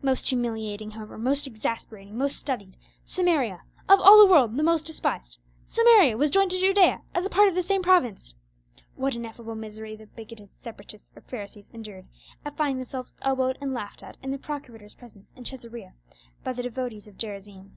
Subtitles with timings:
[0.00, 6.16] Most humiliating, however, most exasperating, most studied, Samaria, of all the world the most despised—Samaria
[6.16, 8.32] was joined to Judea as a part of the same province!
[8.96, 12.06] What ineffable misery the bigoted Separatists or Pharisees endured
[12.46, 15.92] at finding themselves elbowed and laughed at in the procurator's presence in Caesarea
[16.42, 17.76] by the devotees of Gerizim!